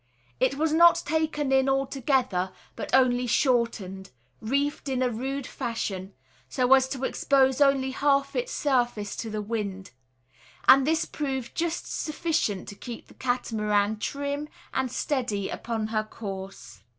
[0.39, 4.09] It was not taken in altogether, but only "shortened,"
[4.41, 6.15] reefed in a rude fashion,
[6.49, 9.91] so as to expose only half its surface to the wind;
[10.67, 16.81] and this proved just sufficient to keep the Catamaran "trim" and steady upon her course.